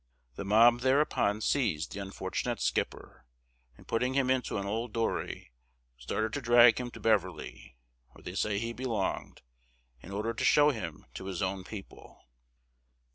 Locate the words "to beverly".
6.89-7.77